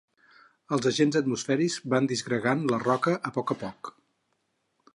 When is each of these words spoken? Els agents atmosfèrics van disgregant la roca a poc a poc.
Els 0.77 0.87
agents 0.91 1.17
atmosfèrics 1.19 1.75
van 1.95 2.09
disgregant 2.11 2.65
la 2.73 2.79
roca 2.85 3.13
a 3.31 3.33
poc 3.37 3.53
a 3.57 3.57
poc. 3.65 3.93